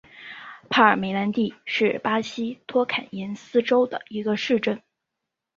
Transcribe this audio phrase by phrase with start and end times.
[0.67, 4.81] 帕尔梅兰蒂是巴西托坎廷斯州的一个市镇。